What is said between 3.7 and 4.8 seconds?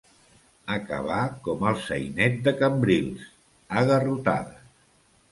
a garrotades.